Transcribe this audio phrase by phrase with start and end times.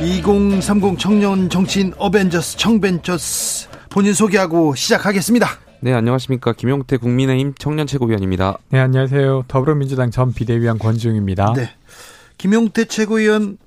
[0.00, 5.46] 2030 청년 정치인 어벤져스 청벤져스 본인 소개하고 시작하겠습니다.
[5.80, 6.54] 네, 안녕하십니까.
[6.54, 8.56] 김용태 국민의힘 청년 최고위원입니다.
[8.70, 9.44] 네, 안녕하세요.
[9.46, 11.52] 더불어민주당 전 비대위원 권지웅입니다.
[11.54, 11.70] 네.
[12.38, 13.58] 김용태 최고위원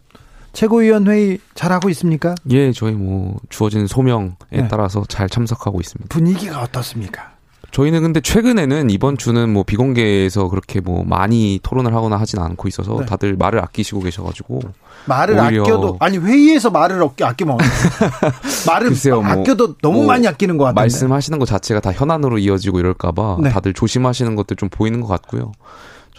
[0.54, 2.34] 최고위원 회의 잘하고 있습니까?
[2.50, 4.68] 예, 저희 뭐 주어진 소명에 네.
[4.68, 6.10] 따라서 잘 참석하고 있습니다.
[6.10, 7.33] 분위기가 어떻습니까?
[7.74, 13.00] 저희는 근데 최근에는 이번 주는 뭐 비공개에서 그렇게 뭐 많이 토론을 하거나 하진 않고 있어서
[13.00, 13.06] 네.
[13.08, 14.62] 다들 말을 아끼시고 계셔가지고
[15.06, 17.58] 말을 아껴도 아니 회의에서 말을 아끼면
[18.68, 20.76] 말을 글쎄요, 뭐 아껴도 너무 뭐 많이 아끼는 것 같아요.
[20.84, 23.50] 말씀하시는 것 자체가 다 현안으로 이어지고 이럴까봐 네.
[23.50, 25.52] 다들 조심하시는 것들 좀 보이는 것 같고요.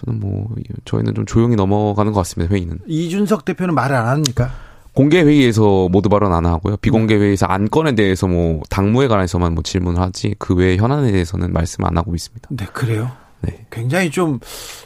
[0.04, 0.48] 저는 뭐
[0.84, 2.52] 저희는 좀 조용히 넘어가는 것 같습니다.
[2.52, 4.50] 회의는 이준석 대표는 말을 안 합니까?
[4.94, 6.76] 공개 회의에서 모두 발언 안 하고요.
[6.76, 11.84] 비공개 회의에서 안건에 대해서 뭐 당무에 관해서만 뭐 질문을 하지 그 외의 현안에 대해서는 말씀
[11.84, 12.48] 안 하고 있습니다.
[12.52, 13.10] 네, 그래요.
[13.40, 13.66] 네.
[13.70, 14.38] 굉장히 좀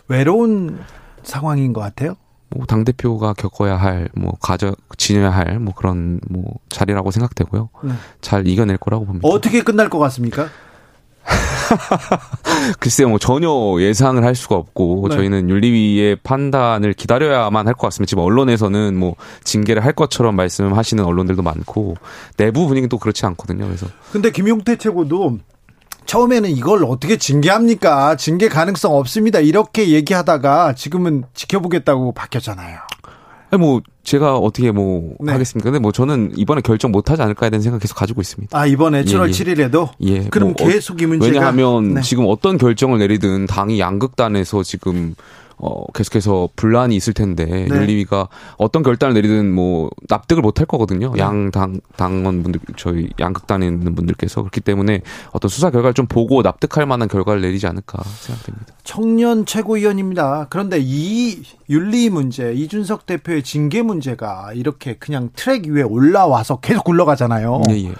[0.09, 0.79] 외로운
[1.23, 2.15] 상황인 것 같아요.
[2.51, 7.69] 뭐당 대표가 겪어야 할, 뭐 가져 지녀야 할 뭐 그런 뭐 자리라고 생각되고요.
[7.85, 7.93] 네.
[8.23, 9.29] 잘 이겨낼 거라고 봅니다.
[9.29, 10.49] 어떻게 끝날 것 같습니까?
[12.81, 13.49] 글쎄요, 뭐 전혀
[13.81, 15.17] 예상을 할 수가 없고 네.
[15.17, 18.09] 저희는 윤리위의 판단을 기다려야만 할 것 같습니다.
[18.09, 21.95] 지금 언론에서는 뭐 징계를 할 것처럼 말씀하시는 언론들도 많고
[22.37, 23.67] 내부 분위기는 또 그렇지 않거든요.
[23.67, 25.39] 그래서 근데 김용태 최고도
[26.07, 28.17] 처음에는 이걸 어떻게 징계합니까?
[28.17, 29.41] 징계 가능성 없습니다.
[29.41, 32.79] 이렇게 얘기하다가 지금은 지켜보겠다고 바뀌었잖아요.
[33.51, 35.33] 아니 뭐 제가 어떻게 뭐 네.
[35.33, 35.71] 하겠습니까?
[35.71, 38.59] 근데 뭐 저는 이번에 결정 못 하지 않을까에 대한 생각 계속 가지고 있습니다.
[38.59, 39.31] 아, 이번에 7월 예, 예.
[39.31, 40.29] 7일에도 예.
[40.29, 42.01] 그럼 뭐 계속 이 문제가 왜냐하면 네.
[42.03, 45.15] 지금 어떤 결정을 내리든 당이 양극단에서 지금
[45.59, 47.69] 어, 계속해서 분란이 있을 텐데 네.
[47.69, 51.13] 윤리위가 어떤 결단을 내리든 뭐 납득을 못 할 거거든요.
[51.15, 51.21] 네.
[51.21, 57.09] 양당 당원분들 저희 양극단에 있는 분들께서 그렇기 때문에 어떤 수사 결과를 좀 보고 납득할 만한
[57.09, 58.75] 결과를 내리지 않을까 생각됩니다.
[58.83, 60.47] 청년 최고위원입니다.
[60.51, 67.63] 그런데 이 윤리 문제, 이준석 대표의 징계 문제가 이렇게 그냥 트랙 위에 올라와서 계속 굴러가잖아요.
[67.71, 67.93] 예, 예.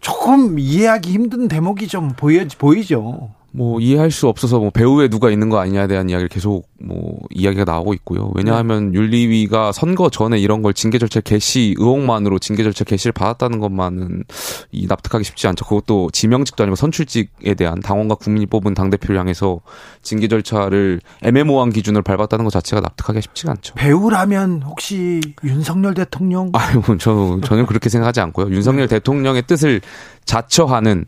[0.00, 3.30] 조금 이해하기 힘든 대목이 좀 보여, 보이죠.
[3.56, 7.64] 뭐 이해할 수 없어서 뭐 배우에 누가 있는 거 아니냐에 대한 이야기를 계속 뭐 이야기가
[7.64, 8.30] 나오고 있고요.
[8.34, 8.98] 왜냐하면 네.
[8.98, 14.24] 윤리위가 선거 전에 이런 걸 징계 절차 개시 의혹만으로 징계 절차 개시를 받았다는 것만은
[14.72, 15.64] 이 납득하기 쉽지 않죠.
[15.64, 19.60] 그것도 지명직도 아니고 선출직에 대한 당원과 국민이 뽑은 당 대표를 향해서
[20.02, 23.74] 징계 절차를 애매모호한 기준을 밟았다는 것 자체가 납득하기가 쉽지가 않죠.
[23.74, 26.50] 배우라면 혹시 윤석열 대통령?
[26.52, 28.50] 아유, 저 전혀 그렇게 생각하지 않고요.
[28.50, 28.96] 윤석열 네.
[28.96, 29.80] 대통령의 뜻을
[30.26, 31.06] 자처하는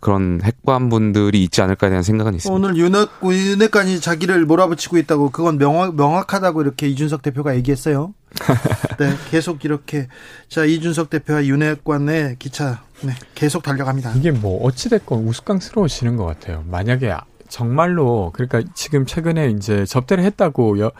[0.00, 2.54] 그런 핵관분들이 있지 않을까에 대한 생각은 있습니다.
[2.54, 8.14] 오늘 윤핵, 윤핵관이 자기를 몰아붙이고 있다고 그건 명확, 명확하다고 이렇게 이준석 대표가 얘기했어요.
[8.98, 10.08] 네, 계속 이렇게
[10.48, 14.12] 자 이준석 대표와 윤핵관의 기차 네, 계속 달려갑니다.
[14.14, 16.64] 이게 뭐 어찌됐건 우스꽝스러워지는 것 같아요.
[16.66, 17.14] 만약에
[17.48, 20.92] 정말로 그러니까 지금 최근에 이제 접대를 했다고 여,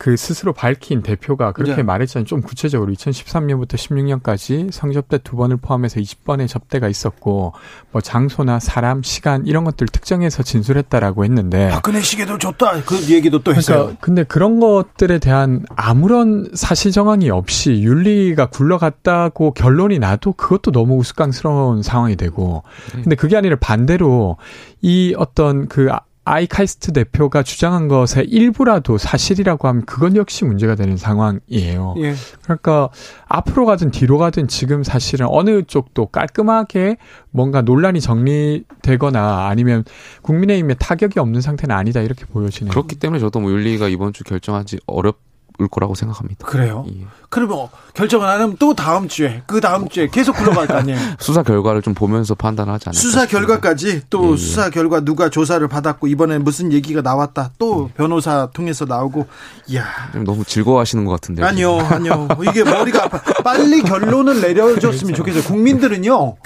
[0.00, 1.82] 그 스스로 밝힌 대표가 그렇게 네.
[1.82, 2.24] 말했잖아요.
[2.24, 7.52] 좀 구체적으로 2013년부터 16년까지 성접대 두 번을 포함해서 20번의 접대가 있었고
[7.92, 13.54] 뭐 장소나 사람, 시간 이런 것들 특정해서 진술했다라고 했는데 박근혜 시계도 줬다 그 얘기도 또
[13.54, 13.76] 했어요.
[13.76, 20.96] 그러니까 근데 그런 것들에 대한 아무런 사실 정황이 없이 윤리가 굴러갔다고 결론이 나도 그것도 너무
[20.96, 22.62] 우스꽝스러운 상황이 되고
[22.94, 23.02] 네.
[23.02, 24.38] 근데 그게 아니라 반대로
[24.80, 25.90] 이 어떤 그
[26.24, 31.94] 아이카이스트 대표가 주장한 것의 일부라도 사실이라고 하면 그건 역시 문제가 되는 상황이에요.
[31.98, 32.14] 예.
[32.42, 32.90] 그러니까
[33.26, 36.98] 앞으로 가든 뒤로 가든 지금 사실은 어느 쪽도 깔끔하게
[37.30, 39.84] 뭔가 논란이 정리되거나 아니면
[40.22, 42.70] 국민의힘에 타격이 없는 상태는 아니다 이렇게 보여지네요.
[42.70, 45.29] 그렇기 때문에 저도 뭐 윤리가 이번 주 결정하지 어렵
[45.60, 46.46] 올 거라고 생각합니다.
[46.46, 46.84] 그래요?
[46.88, 47.06] 예.
[47.28, 50.98] 그러면 결정을 안 하면 또 다음 주에 그 다음 주에 계속 굴러갈 거 아니에요?
[51.20, 54.36] 수사 결과를 좀 보면서 판단하지 않을까 수사 결과까지 또 예, 예.
[54.36, 57.94] 수사 결과 누가 조사를 받았고 이번에 무슨 얘기가 나왔다 또 예.
[57.94, 59.26] 변호사 통해서 나오고
[59.68, 59.84] 이야
[60.24, 65.44] 너무 즐거워하시는 것 같은데 아니요 아니요 이게 머리가 아파 빨리 결론을 내려줬으면 좋겠어요.
[65.44, 66.36] 국민들은요.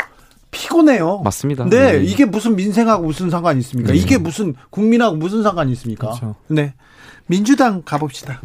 [0.50, 1.20] 피곤해요.
[1.24, 1.64] 맞습니다.
[1.64, 3.92] 네, 네, 이게 무슨 민생하고 무슨 상관이 있습니까?
[3.92, 3.98] 네.
[3.98, 6.08] 이게 무슨 국민하고 무슨 상관이 있습니까?
[6.10, 6.36] 그렇죠.
[6.46, 6.74] 네.
[7.26, 8.40] 민주당 가봅시다.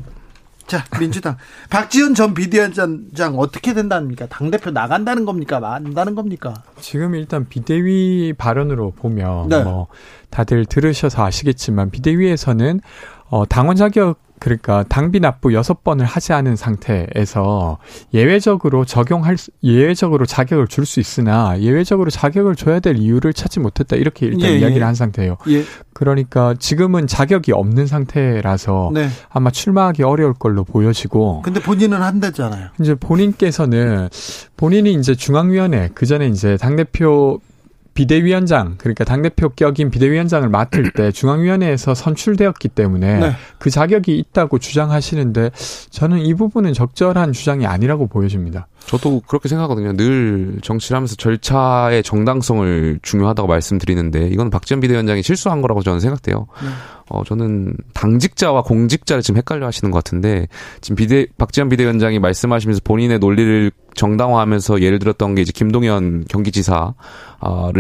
[0.70, 1.36] 자, 민주당.
[1.72, 4.28] 박지원 전 비대위원장 어떻게 된답니까?
[4.28, 5.60] 당대표 나간다는 겁니까?
[5.60, 6.54] 만다는 겁니까?
[6.80, 9.64] 지금 일단 비대위 발언으로 보면, 네.
[9.64, 9.88] 뭐,
[10.30, 12.82] 다들 들으셔서 아시겠지만 비대위에서는
[13.30, 17.78] 어, 당원 자격 그러니까 당비 납부 여섯 번을 하지 않은 상태에서
[18.14, 24.26] 예외적으로 적용할 예외적으로 자격을 줄 수 있으나 예외적으로 자격을 줘야 될 이유를 찾지 못했다 이렇게
[24.26, 24.60] 일단 예, 예.
[24.60, 24.86] 이야기를 예.
[24.86, 25.38] 한 상태예요.
[25.50, 25.64] 예.
[25.94, 29.10] 그러니까 지금은 자격이 없는 상태라서 네.
[29.30, 31.42] 아마 출마하기 어려울 걸로 보여지고.
[31.44, 32.70] 근데 본인은 한다잖아요.
[32.80, 34.10] 이제 본인께서는
[34.58, 37.40] 본인이 이제 중앙위원회 그 전에 이제 당 대표
[37.94, 43.32] 비대위원장 그러니까 당 대표 격인 비대위원장을 맡을 때 중앙위원회에서 선출되었기 때문에 네.
[43.58, 45.52] 그 자격이 있다고 주장하시는데
[45.90, 48.68] 저는 이 부분은 적절한 주장이 아니라고 보여집니다.
[48.90, 49.94] 저도 그렇게 생각하거든요.
[49.94, 56.48] 늘 정치를 하면서 절차의 정당성을 중요하다고 말씀드리는데 이건 박지원 비대위원장이 실수한 거라고 저는 생각돼요.
[56.64, 56.70] 네.
[57.10, 60.48] 어, 저는 당직자와 공직자를 지금 헷갈려 하시는 것 같은데,
[60.80, 66.94] 지금 비대, 박지원 비대위원장이 말씀하시면서 본인의 논리를 정당화하면서 예를 들었던 게 이제 김동연 경기지사를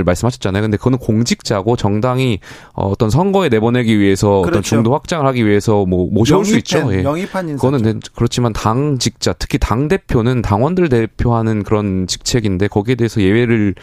[0.03, 0.63] 말씀하셨잖아요.
[0.63, 2.39] 근데 그거는 공직자고 정당이
[2.73, 4.49] 어떤 선거에 내보내기 위해서 그렇죠.
[4.49, 6.93] 어떤 중도 확장을 하기 위해서 뭐 모셔올 영입한, 수 있죠.
[6.93, 7.03] 예.
[7.03, 7.61] 영입한 인사.
[7.61, 13.75] 그거는 그렇지만 당직자, 특히 당 대표는 당원들 대 표하는 그런 직책인데 거기에 대해서 예외를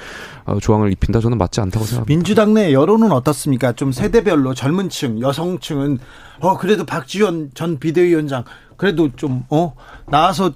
[0.45, 2.09] 어, 조항을 입힌다 저는 맞지 않다고 생각합니다.
[2.09, 3.73] 민주당 내 여론은 어떻습니까?
[3.73, 5.99] 좀 세대별로 젊은층, 여성층은
[6.41, 8.45] 어 그래도 박지원 전 비대위원장
[8.77, 9.75] 그래도 좀 어
[10.09, 10.53] 나와서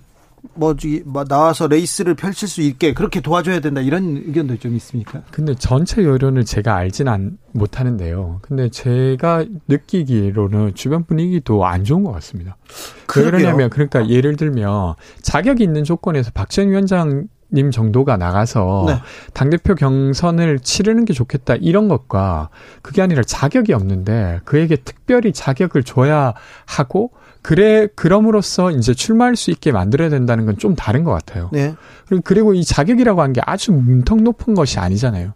[0.54, 5.22] 뭐지 뭐 나와서 레이스를 펼칠 수 있게 그렇게 도와줘야 된다 이런 의견도 좀 있습니까?
[5.30, 8.40] 근데 전체 여론을 제가 알지는 못하는데요.
[8.42, 12.56] 근데 제가 느끼기로는 주변 분위기도 안 좋은 것 같습니다.
[13.06, 19.00] 그러냐면 그러니까 예를 들면 자격이 있는 조건에서 박지원 위원장 님 정도가 나가서 네.
[19.34, 22.50] 당대표 경선을 치르는 게 좋겠다 이런 것과
[22.82, 26.34] 그게 아니라 자격이 없는데 그에게 특별히 자격을 줘야
[26.66, 27.10] 하고
[27.42, 31.48] 그래 그럼으로써 이제 출마할 수 있게 만들어야 된다는 건 좀 다른 것 같아요.
[31.52, 31.74] 네.
[32.24, 35.32] 그리고 이 자격이라고 한게 아주 문턱 높은 것이 아니잖아요.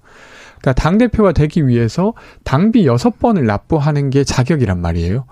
[0.65, 5.27] 그러니까 당 대표가 되기 위해서 당비 여섯 번을 납부하는 게 자격이란 말이에요.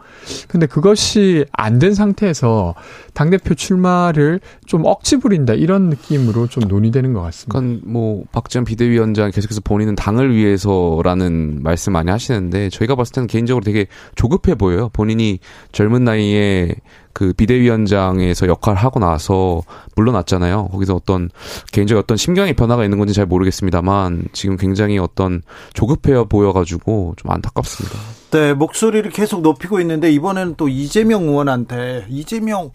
[0.48, 2.74] 근데 그것이 안 된 상태에서
[3.14, 7.58] 당 대표 출마를 좀 억지 부린다 이런 느낌으로 좀 논의되는 것 같습니다.
[7.58, 13.64] 그러니까 뭐 박지원 비대위원장 계속해서 본인은 당을 위해서라는 말씀 많이 하시는데 저희가 봤을 때는 개인적으로
[13.64, 14.90] 되게 조급해 보여요.
[14.92, 15.40] 본인이
[15.72, 16.74] 젊은 나이에
[17.12, 19.62] 그 비대위원장에서 역할을 하고 나서
[19.96, 20.68] 물러났잖아요.
[20.68, 21.30] 거기서 어떤
[21.72, 25.42] 개인적 어떤 심경의 변화가 있는 건지 잘 모르겠습니다만 지금 굉장히 어떤
[25.74, 27.98] 조급해 보여가지고 좀 안타깝습니다.
[28.30, 32.70] 네, 목소리를 계속 높이고 있는데 이번에는 또 이재명 의원한테 이재명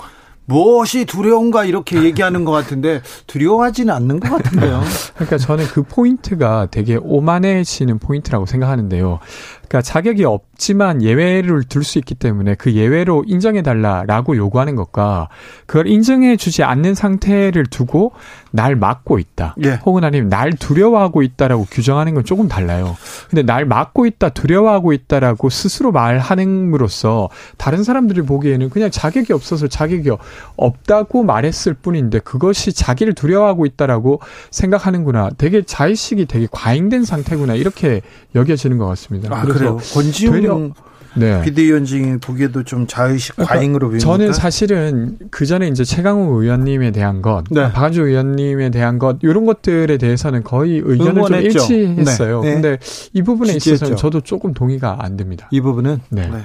[0.47, 4.81] 무엇이 두려운가 이렇게 얘기하는 것 같은데 두려워하지는 않는 것 같은데요.
[5.15, 9.19] 그러니까 저는 그 포인트가 되게 오만해지는 포인트라고 생각하는데요.
[9.67, 15.29] 그러니까 자격이 없지만 예외를 둘 수 있기 때문에 그 예외로 인정해 달라라고 요구하는 것과
[15.65, 18.11] 그걸 인정해 주지 않는 상태를 두고
[18.51, 19.55] 날 막고 있다.
[19.63, 19.79] 예.
[19.85, 22.97] 혹은 아니면 날 두려워하고 있다라고 규정하는 건 조금 달라요.
[23.29, 30.09] 근데 날 막고 있다, 두려워하고 있다라고 스스로 말함으로써 다른 사람들이 보기에는 그냥 자격이 없어서 자격이
[30.55, 34.19] 없다고 말했을 뿐인데 그것이 자기를 두려워하고 있다라고
[34.51, 35.29] 생각하는구나.
[35.37, 37.55] 되게 자의식이 되게 과잉된 상태구나.
[37.55, 38.01] 이렇게
[38.35, 39.35] 여겨지는 것 같습니다.
[39.35, 39.77] 아, 그래요.
[39.93, 40.73] 권지웅
[41.15, 41.41] 네.
[41.41, 44.05] 비대위원장이 보기에도 좀 자의식 그러니까 과잉으로 보입니까?
[44.05, 47.71] 저는 사실은 그 전에 이제 최강욱 의원님에 대한 것, 네.
[47.71, 51.59] 박한주 의원님에 대한 것 이런 것들에 대해서는 거의 의견을 응원했죠.
[51.59, 52.41] 좀 일치했어요.
[52.41, 52.53] 네.
[52.53, 52.77] 근데
[53.13, 53.73] 이 부분에 지지했죠.
[53.73, 55.47] 있어서는 저도 조금 동의가 안 됩니다.
[55.51, 56.27] 이 부분은 네.
[56.27, 56.37] 네.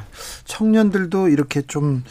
[0.46, 2.02] 청년들도 이렇게 좀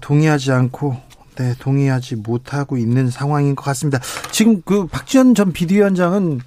[0.00, 0.96] 동의하지 않고
[1.36, 4.00] 네, 동의하지 못하고 있는 상황인 것 같습니다.
[4.30, 6.40] 지금 그 박지원 전 비대위원장은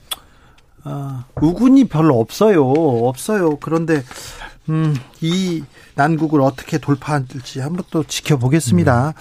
[0.83, 2.67] 아, 우군이 별로 없어요.
[2.69, 3.57] 없어요.
[3.57, 4.03] 그런데
[4.69, 5.63] 음, 이
[5.95, 9.09] 난국을 어떻게 돌파할지 한번 또 지켜보겠습니다.
[9.09, 9.13] 음.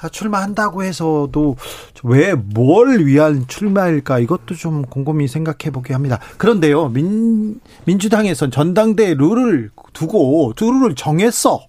[0.00, 1.56] 아, 출마한다고 해서도
[2.02, 6.18] 왜 뭘 위한 출마일까 이것도 좀 곰곰이 생각해 보게 합니다.
[6.36, 11.66] 그런데요, 민, 민주당에선 전당대 룰을 두고 룰을 정했어.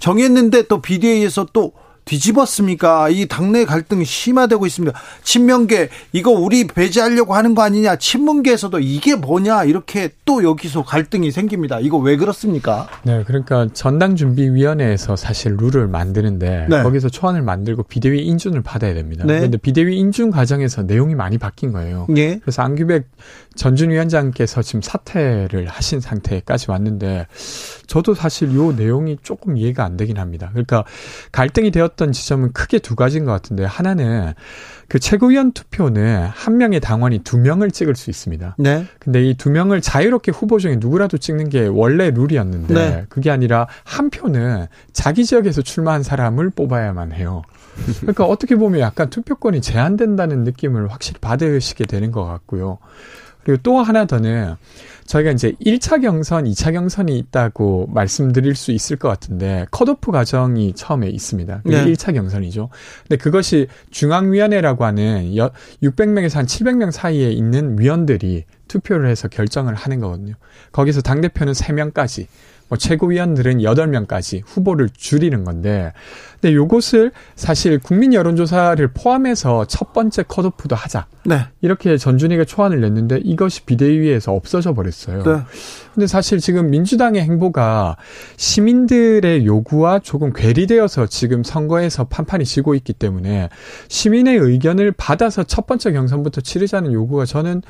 [0.00, 1.72] 정했는데 또 비대위에서 또
[2.08, 3.10] 뒤집었습니까?
[3.10, 4.98] 이 당내 갈등이 심화되고 있습니다.
[5.22, 7.96] 친명계 이거 우리 배제하려고 하는 거 아니냐?
[7.96, 9.64] 친문계에서도 이게 뭐냐?
[9.64, 11.80] 이렇게 또 여기서 갈등이 생깁니다.
[11.80, 12.88] 이거 왜 그렇습니까?
[13.02, 16.82] 네, 그러니까 전당 준비 위원회에서 사실 룰을 만드는데 네.
[16.82, 19.24] 거기서 초안을 만들고 비대위 인준을 받아야 됩니다.
[19.26, 19.36] 네.
[19.36, 22.06] 그런데 비대위 인준 과정에서 내용이 많이 바뀐 거예요.
[22.08, 22.38] 네.
[22.40, 23.04] 그래서 안규백
[23.54, 27.26] 전준 위원장께서 지금 사퇴를 하신 상태까지 왔는데
[27.86, 30.48] 저도 사실 요 내용이 조금 이해가 안 되긴 합니다.
[30.52, 30.84] 그러니까
[31.32, 34.32] 갈등이 되었 던 지점은 크게 두 가지인 것 같은데 하나는
[34.88, 38.56] 그 최고위원 투표는 한 명의 당원이 두 명을 찍을 수 있습니다.
[38.58, 38.86] 네.
[38.98, 43.04] 근데 이 두 명을 자유롭게 후보 중에 누구라도 찍는 게 원래 룰이었는데 네.
[43.10, 47.42] 그게 아니라 한 표는 자기 지역에서 출마한 사람을 뽑아야만 해요.
[48.00, 52.78] 그러니까 어떻게 보면 약간 투표권이 제한된다는 느낌을 확실히 받으시게 되는 것 같고요.
[53.48, 54.56] 그리고 또 하나 더는
[55.06, 61.08] 저희가 이제 1차 경선, 2차 경선이 있다고 말씀드릴 수 있을 것 같은데 컷오프 과정이 처음에
[61.08, 61.62] 있습니다.
[61.64, 61.90] 그게 네.
[61.90, 62.68] 1차 경선이죠.
[63.04, 65.32] 근데 그것이 중앙위원회라고 하는
[65.82, 70.34] 600명에서 한 700명 사이에 있는 위원들이 투표를 해서 결정을 하는 거거든요.
[70.72, 72.26] 거기서 당대표는 3명까지
[72.68, 75.94] 뭐 최고위원들은 8명까지 후보를 줄이는 건데,
[76.40, 81.06] 근데 요것을 사실 국민 여론조사를 포함해서 첫 번째 컷오프도 하자.
[81.24, 81.46] 네.
[81.60, 85.22] 이렇게 전준희가 초안을 냈는데 이것이 비대위에서 없어져 버렸어요.
[85.24, 85.40] 네.
[85.94, 87.96] 근데 사실 지금 민주당의 행보가
[88.36, 93.48] 시민들의 요구와 조금 괴리되어서 지금 선거에서 판판이 지고 있기 때문에
[93.88, 97.62] 시민의 의견을 받아서 첫 번째 경선부터 치르자는 요구가 저는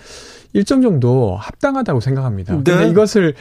[0.54, 2.54] 일정 정도 합당하다고 생각합니다.
[2.54, 2.62] 네.
[2.64, 3.34] 근데 이것을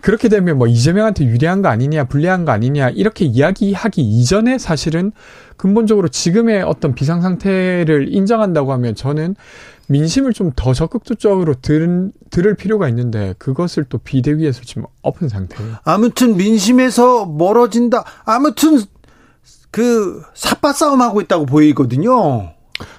[0.00, 5.12] 그렇게 되면 뭐 이재명한테 유리한 거 아니냐, 불리한 거 아니냐 이렇게 이야기하기 이전에 사실 은
[5.56, 9.36] 근본적으로 지금의 어떤 비상 상태를 인정한다고 하면 저는
[9.88, 15.76] 민심을 좀 더 적극적으로 들, 들을 필요가 있는데 그것을 또 비대위에서 지금 엎은 상태예요.
[15.84, 18.04] 아무튼 민심에서 멀어진다.
[18.24, 18.80] 아무튼
[19.70, 22.52] 그 삿바 싸움하고 있다고 보이거든요.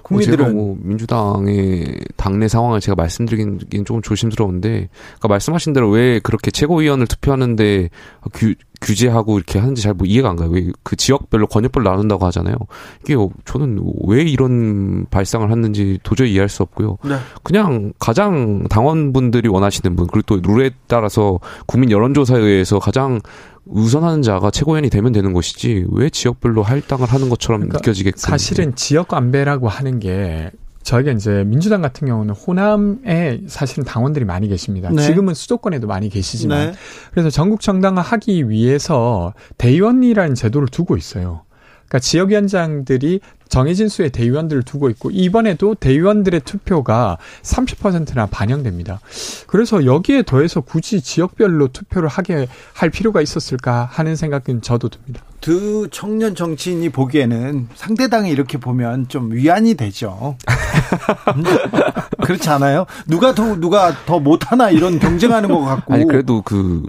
[0.03, 7.07] 국민들은 뭐 민주당의 당내 상황을 제가 말씀드리긴 조금 조심스러운데, 그러니까 말씀하신 대로 왜 그렇게 최고위원을
[7.07, 7.89] 투표하는데
[8.33, 10.49] 규, 규제하고 이렇게 하는지 잘 뭐 이해가 안 가요.
[10.49, 12.55] 왜 그 지역별로 권역별로 나눈다고 하잖아요.
[13.03, 13.15] 이게
[13.45, 16.97] 저는 왜 이런 발상을 했는지 도저히 이해할 수 없고요.
[17.05, 17.15] 네.
[17.43, 23.19] 그냥 가장 당원분들이 원하시는 분 그리고 또 룰에 따라서 국민 여론조사에 의해서 가장
[23.65, 29.13] 우선하는 자가 최고위원이 되면 되는 것이지 왜 지역별로 할당을 하는 것처럼 그러니까 느껴지게끔 사실은 지역
[29.13, 30.51] 안배라고 하는 게
[30.85, 34.89] 저희가 이제 민주당 같은 경우는 호남에 사실은 당원들이 많이 계십니다.
[34.91, 35.01] 네.
[35.01, 36.77] 지금은 수도권에도 많이 계시지만 네.
[37.11, 41.41] 그래서 전국 정당화 하기 위해서 대의원이라는 제도를 두고 있어요.
[41.87, 48.99] 그러니까 지역위원장들이 정해진 수의 대의원들을 두고 있고 이번에도 대의원들의 투표가 30%나 반영됩니다.
[49.47, 55.21] 그래서 여기에 더해서 굳이 지역별로 투표를 하게 할 필요가 있었을까 하는 생각은 저도 듭니다.
[55.41, 60.37] 두 청년 정치인이 보기에는 상대당이 이렇게 보면 좀 위안이 되죠.
[62.25, 62.87] 그렇지 않아요?
[63.07, 65.93] 누가 더 누가 더 못하나 이런 경쟁하는 것 같고.
[65.93, 66.83] 아니 그래도 그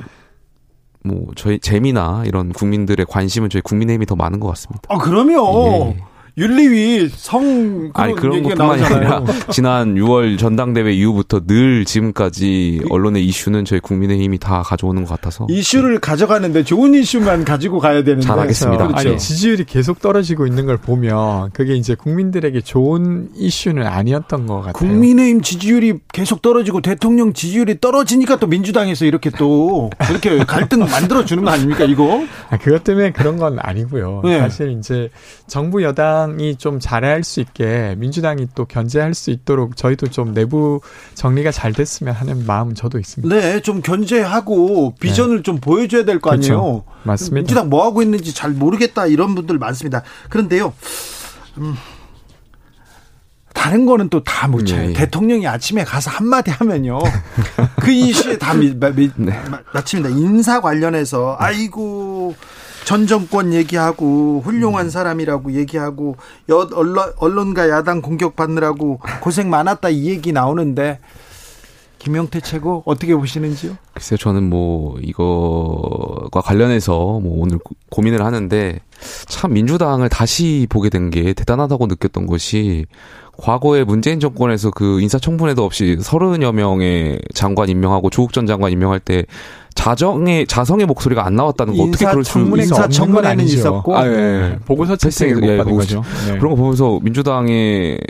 [1.06, 4.82] 뭐 저희 재미나 이런 국민들의 관심은 저희 국민의힘이 더 많은 것 같습니다.
[4.88, 6.04] 아 그러면 예.
[6.38, 13.80] 윤리위 성 아니 그런 것뿐만이 아니라 지난 6월 전당대회 이후부터 늘 지금까지 언론의 이슈는 저희
[13.80, 15.98] 국민의힘이 다 가져오는 것 같아서 이슈를 네.
[16.00, 18.88] 가져가는데 좋은 이슈만 가지고 가야 되는데 잘하겠습니다.
[18.88, 19.08] 그렇죠.
[19.08, 24.72] 아니 지지율이 계속 떨어지고 있는 걸 보면 그게 이제 국민들에게 좋은 이슈는 아니었던 것 같아요.
[24.74, 31.44] 국민의힘 지지율이 계속 떨어지고 대통령 지지율이 떨어지니까 또 민주당에서 이렇게 또 이렇게 갈등 만들어 주는
[31.44, 32.22] 거 아닙니까 이거?
[32.50, 34.20] 아, 그것 때문에 그런 건 아니고요.
[34.22, 34.38] 네.
[34.40, 35.08] 사실 이제
[35.46, 40.80] 정부 여당 민주당이 좀 잘할 수 있게 민주당이 또 견제할 수 있도록 저희도 좀 내부
[41.14, 43.34] 정리가 잘 됐으면 하는 마음은 저도 있습니다.
[43.34, 45.42] 네, 좀 견제하고 비전을 네.
[45.42, 46.54] 좀 보여줘야 될거 그렇죠.
[46.54, 46.84] 아니에요.
[47.04, 47.34] 맞습니다.
[47.34, 50.02] 민주당 뭐 하고 있는지 잘 모르겠다 이런 분들 많습니다.
[50.28, 50.72] 그런데요.
[51.58, 51.74] 음.
[53.54, 54.82] 다른 거는 또 다 못 쳐요.
[54.82, 54.92] 예, 예.
[54.92, 56.98] 대통령이 아침에 가서 한마디 하면요.
[57.80, 59.32] 그 이슈에 다 미, 미, 네.
[59.72, 60.10] 마칩니다.
[60.10, 62.34] 인사 관련해서, 아이고,
[62.86, 64.90] 전 정권 얘기하고 훌륭한 음.
[64.90, 66.16] 사람이라고 얘기하고
[66.48, 71.00] 여, 언론, 언론과 야당 공격받느라고 고생 많았다 이 얘기 나오는데
[71.98, 73.76] 김영태 최고 어떻게 보시는지요?
[73.92, 77.58] 글쎄요, 저는 뭐 이거과 관련해서 뭐 오늘
[77.90, 78.78] 고민을 하는데
[79.26, 82.86] 참 민주당을 다시 보게 된 게 대단하다고 느꼈던 것이
[83.36, 89.24] 과거에 문재인 정권에서 그 인사청문회도 없이 서른여 명의 장관 임명하고 조국 전 장관 임명할 때
[89.76, 92.56] 자정의 자성의 목소리가 안 나왔다는 거 어떻게 그럴 수 있어?
[92.56, 94.10] 인사 청문회는 있었고 아, 예.
[94.10, 94.58] 네.
[94.64, 96.02] 보고서 채택을 예, 받은 거죠.
[96.26, 96.38] 네.
[96.38, 98.00] 그런 거 보면서 민주당의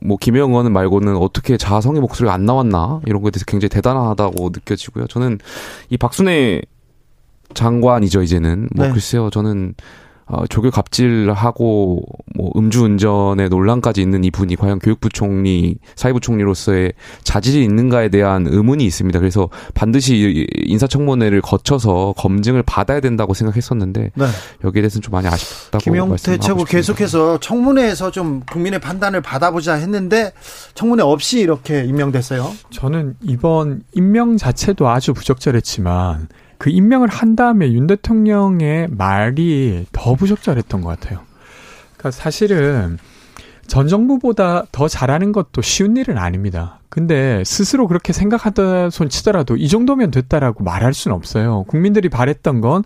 [0.00, 5.06] 뭐 김영원 말고는 어떻게 자성의 목소리가 안 나왔나 이런 거에 대해서 굉장히 대단하다고 느껴지고요.
[5.08, 5.38] 저는
[5.90, 6.62] 이 박순애
[7.52, 8.92] 장관이죠 이제는 뭐 네.
[8.92, 9.74] 글쎄요 저는
[10.28, 12.02] 어, 조교 갑질하고
[12.34, 16.92] 뭐 음주운전의 논란까지 있는 이분이 과연 교육부 총리, 사회부 총리로서의
[17.24, 19.18] 자질이 있는가에 대한 의문이 있습니다.
[19.18, 24.26] 그래서 반드시 인사청문회를 거쳐서 검증을 받아야 된다고 생각했었는데 네.
[24.64, 30.32] 여기에 대해서는 좀 많이 아쉽다고 김용태 최고 계속해서 청문회에서 좀 국민의 판단을 받아보자 했는데
[30.74, 32.52] 청문회 없이 이렇게 임명됐어요.
[32.70, 40.80] 저는 이번 임명 자체도 아주 부적절했지만 그 임명을 한 다음에 윤 대통령의 말이 더 부적절했던
[40.80, 41.20] 것 같아요.
[41.96, 42.98] 그러니까 사실은
[43.66, 46.80] 전 정부보다 더 잘하는 것도 쉬운 일은 아닙니다.
[46.88, 51.64] 근데 스스로 그렇게 생각하다 손 치더라도 이 정도면 됐다라고 말할 수는 없어요.
[51.68, 52.82] 국민들이 바랬던 건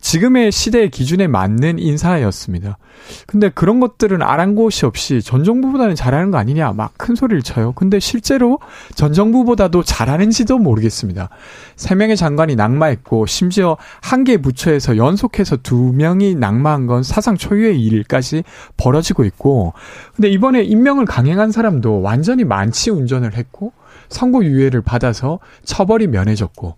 [0.00, 2.78] 지금의 시대의 기준에 맞는 인사였습니다.
[3.26, 7.72] 근데 그런 것들은 아랑곳이 없이 전 정부보다는 잘하는 거 아니냐 막 큰 소리를 쳐요.
[7.72, 8.58] 근데 실제로
[8.94, 11.30] 전 정부보다도 잘하는지도 모르겠습니다.
[11.76, 17.80] 세 명의 장관이 낙마했고 심지어 한 개 부처에서 연속해서 두 명이 낙마한 건 사상 초유의
[17.80, 18.44] 일까지
[18.76, 19.72] 벌어지고 있고
[20.14, 23.72] 근데 이번에 임명을 강행한 사람도 완전히 만취 운전을 했고
[24.10, 26.76] 선고 유예를 받아서 처벌이 면해졌고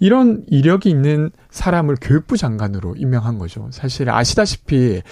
[0.00, 3.68] 이런 이력이 있는 사람을 교육부 장관으로 임명한 거죠.
[3.70, 5.02] 사실 아시다시피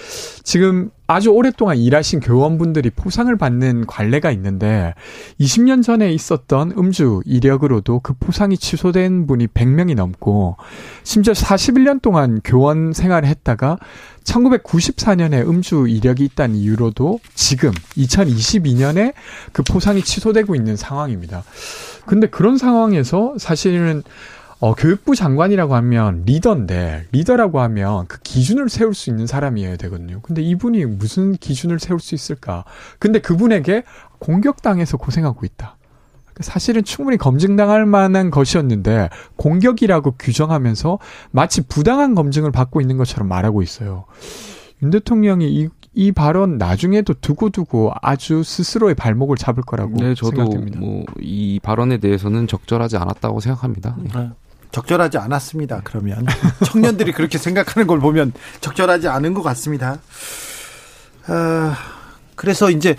[0.42, 4.95] 지금 아주 오랫동안 일하신 교원분들이 포상을 받는 관례가 있는데
[5.40, 10.57] 20년 전에 있었던 음주 이력으로도 그 포상이 취소된 분이 100명이 넘고
[11.04, 13.78] 심지어 41년 동안 교원 생활을 했다가
[14.25, 19.12] 1994년에 음주 이력이 있다는 이유로도 지금 2022년에
[19.52, 21.42] 그 포상이 취소되고 있는 상황입니다.
[22.07, 24.02] 근데 그런 상황에서 사실은
[24.61, 30.21] 어, 교육부 장관이라고 하면 리더인데 리더라고 하면 그 기준을 세울 수 있는 사람이어야 되거든요.
[30.23, 32.65] 근데 이분이 무슨 기준을 세울 수 있을까?
[32.99, 33.85] 근데 그분에게
[34.19, 35.77] 공격당해서 고생하고 있다.
[36.41, 40.99] 사실은 충분히 검증당할 만한 것이었는데 공격이라고 규정하면서
[41.33, 44.05] 마치 부당한 검증을 받고 있는 것처럼 말하고 있어요.
[44.83, 50.79] 윤 대통령이 이, 이 발언 나중에도 두고두고 아주 스스로의 발목을 잡을 거라고 네, 저도 생각됩니다.
[50.81, 53.97] 뭐 이 발언에 대해서는 적절하지 않았다고 생각합니다.
[54.15, 54.31] 네.
[54.73, 55.81] 적절하지 않았습니다.
[55.85, 56.27] 그러면
[56.65, 59.99] 청년들이 그렇게 생각하는 걸 보면 적절하지 않은 것 같습니다.
[61.29, 61.73] 어,
[62.35, 62.97] 그래서 이제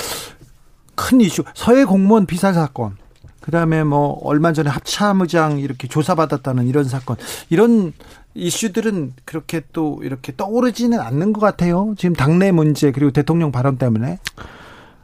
[0.96, 2.98] 큰 이슈 서해 공무원 비사 사건
[3.42, 7.16] 그다음에 뭐 얼마 전에 합참의장 이렇게 조사받았다는 이런 사건
[7.50, 7.94] 이런
[8.36, 11.96] 이슈들은 그렇게 또 이렇게 떠오르지는 않는 것 같아요.
[11.98, 14.20] 지금 당내 문제 그리고 대통령 발언 때문에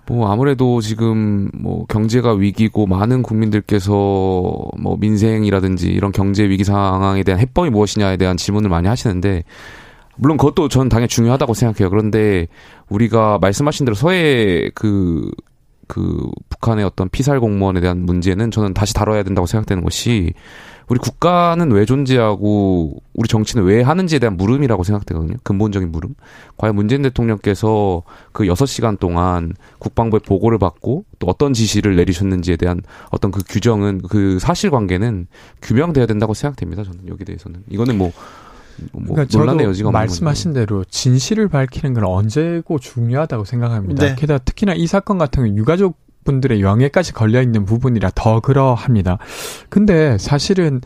[0.08, 7.40] 뭐 아무래도 지금 뭐 경제가 위기고 많은 국민들께서 뭐 민생이라든지 이런 경제 위기 상황에 대한
[7.40, 9.44] 해법이 무엇이냐에 대한 질문을 많이 하시는데
[10.16, 11.90] 물론 그것도 전 당연히 중요하다고 생각해요.
[11.90, 12.48] 그런데
[12.90, 15.30] 우리가 말씀하신 대로 서해 그,
[15.88, 20.34] 그 북한의 어떤 피살 공무원에 대한 문제는 저는 다시 다뤄야 된다고 생각되는 것이
[20.88, 25.38] 우리 국가는 왜 존재하고 우리 정치는 왜 하는지에 대한 물음이라고 생각되거든요.
[25.44, 26.14] 근본적인 물음.
[26.58, 32.82] 과연 문재인 대통령께서 그 여섯 시간 동안 국방부의 보고를 받고 또 어떤 지시를 내리셨는지에 대한
[33.10, 35.28] 어떤 그 규정은 그 사실관계는
[35.62, 36.84] 규명돼야 된다고 생각됩니다.
[36.84, 38.12] 저는 여기 대해서는 이거는 뭐,
[38.92, 40.66] 뭐 그러니까 논란의 여지가 없는 말씀하신 건데.
[40.66, 44.06] 대로 진실을 밝히는 건 언제고 중요하다고 생각합니다.
[44.06, 44.16] 네.
[44.16, 49.18] 게다가 특히나 이 사건 같은 경우 유가족 분들의 영예까지 걸려 있는 부분이라 더 그러합니다.
[49.70, 50.82] 근데 사실은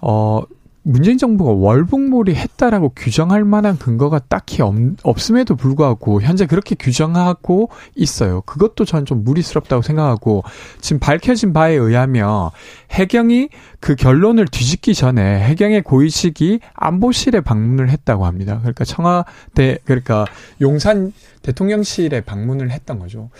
[0.00, 0.42] 어
[0.84, 4.74] 문재인 정부가 월북몰이 했다라고 규정할 만한 근거가 딱히 없,
[5.04, 8.40] 없음에도 불구하고 현재 그렇게 규정하고 있어요.
[8.42, 10.42] 그것도 저는 좀 무리스럽다고 생각하고
[10.80, 12.50] 지금 밝혀진 바에 의하면
[12.90, 13.48] 해경이
[13.82, 18.60] 그 결론을 뒤집기 전에 해경의 고위직이 안보실에 방문을 했다고 합니다.
[18.60, 20.24] 그러니까 청와대 그러니까
[20.60, 23.30] 용산 대통령실에 방문을 했던 거죠.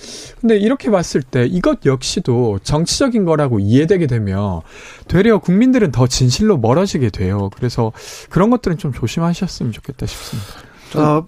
[0.41, 4.63] 근데 이렇게 봤을 때 이것 역시도 정치적인 거라고 이해되게 되면
[5.07, 7.49] 되려 국민들은 더 진실로 멀어지게 돼요.
[7.55, 7.93] 그래서
[8.29, 10.49] 그런 것들은 좀 조심하셨으면 좋겠다 싶습니다.
[10.97, 11.25] 어,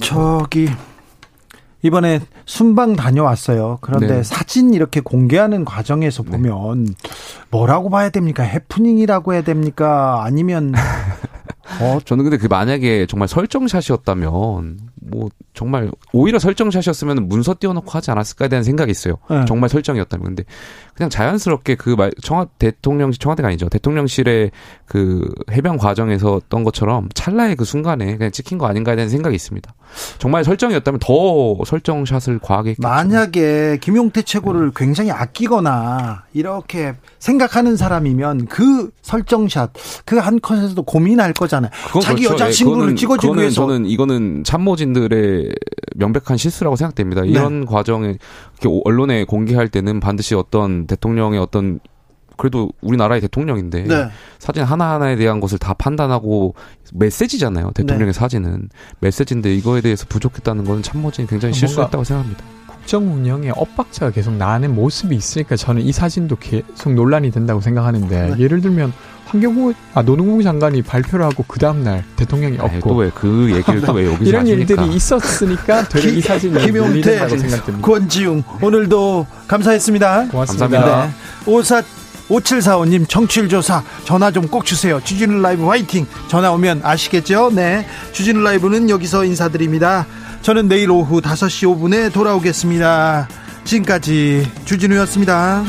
[0.00, 0.68] 저기
[1.84, 3.76] 이번에 순방 다녀왔어요.
[3.82, 4.22] 그런데 네.
[4.22, 6.30] 사진 이렇게 공개하는 과정에서 네.
[6.30, 6.92] 보면 네.
[7.50, 8.42] 뭐라고 봐야 됩니까?
[8.42, 10.22] 해프닝이라고 해야 됩니까?
[10.24, 10.72] 아니면
[11.82, 18.48] 어 저는 근데 그 만약에 정말 설정샷이었다면 뭐 정말 오히려 설정샷이었으면 문서 띄워놓고 하지 않았을까에
[18.48, 19.18] 대한 생각이 있어요.
[19.30, 19.44] 네.
[19.46, 20.44] 정말 설정이었다면 근데
[20.94, 24.50] 그냥 자연스럽게 그 말 청와 대통령실 청와대가 아니죠 대통령실의
[24.86, 29.72] 그 해병 과정에서 어떤 것처럼 찰나의 그 순간에 그냥 찍힌 거 아닌가에 대한 생각이 있습니다.
[30.18, 32.88] 정말 설정이었다면 더 설정샷을 과하게 했겠죠.
[32.88, 34.72] 만약에 김용태 최고를 네.
[34.74, 39.70] 굉장히 아끼거나 이렇게 생각하는 사람이면 그 설정샷
[40.04, 41.70] 그 한 컷에서도 고민할 거잖아요.
[42.02, 42.44] 자기 그렇죠.
[42.44, 45.52] 여자친구를 네, 찍어주기 위해서 저는 이거는 참모진 들의
[45.96, 47.22] 명백한 실수라고 생각됩니다.
[47.22, 47.28] 네.
[47.28, 47.66] 이런 네.
[47.66, 48.16] 과정에
[48.84, 51.80] 언론에 공개할 때는 반드시 어떤 대통령의 어떤
[52.36, 54.08] 그래도 우리나라의 대통령인데 네.
[54.38, 56.54] 사진 하나하나에 대한 것을 다 판단하고
[56.92, 57.70] 메시지잖아요.
[57.74, 58.18] 대통령의 네.
[58.18, 58.68] 사진은
[59.00, 62.44] 메시지인데 이거에 대해서 부족했다는 건 참모진이 굉장히 실수했다고 생각합니다.
[62.66, 68.38] 국정 운영에 엇박자가 계속 나는 모습이 있으니까 저는 이 사진도 계속 논란이 된다고 생각하는데 네.
[68.38, 68.92] 예를 들면
[69.34, 73.80] 환경부 아 노동부 장관이 발표를 하고 그 다음 날 대통령이 없고 또 왜 그 얘기를
[73.82, 74.74] 또 왜 여기서 이런 하십니까?
[74.82, 77.78] 일들이 있었으니까 되레 이 사진이 김용태 생각됩니다.
[77.86, 80.28] 권지웅 오늘도 감사했습니다.
[80.30, 80.68] 고맙습니다.
[80.68, 81.06] 감사합니다.
[81.06, 81.52] 네.
[81.52, 81.82] 오사
[82.30, 85.00] 5745님 청취율 조사 전화 좀 꼭 주세요.
[85.04, 86.06] 주진우 라이브 화이팅.
[86.28, 87.50] 전화 오면 아시겠죠?
[87.52, 87.86] 네.
[88.12, 90.06] 주진우 라이브는 여기서 인사드립니다.
[90.42, 93.28] 저는 내일 오후 5시 5분에 돌아오겠습니다.
[93.64, 95.64] 지금까지 주진우였습니다.